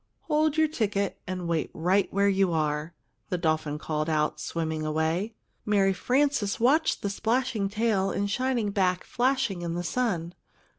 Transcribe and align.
"Hold 0.21 0.57
your 0.57 0.67
ticket 0.67 1.21
and 1.27 1.47
wait 1.47 1.69
right 1.75 2.11
where 2.11 2.27
you 2.27 2.51
are!" 2.53 2.95
the 3.29 3.37
dolphin 3.37 3.77
called 3.77 4.09
out, 4.09 4.39
swimming 4.39 4.83
away. 4.83 5.35
Mary 5.63 5.93
Frances 5.93 6.59
watched 6.59 7.03
the 7.03 7.09
splashing 7.11 7.69
tail 7.69 8.09
and 8.09 8.27
shining 8.27 8.71
back 8.71 9.03
flashing 9.03 9.61
in 9.61 9.75
the 9.75 9.83
sun. 9.83 10.33